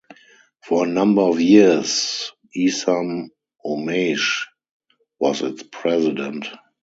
For 0.65 0.83
a 0.83 0.89
number 0.89 1.21
of 1.21 1.39
years, 1.39 2.31
Esam 2.57 3.27
Omeish 3.63 4.47
was 5.19 5.43
its 5.43 5.61
President. 5.71 6.47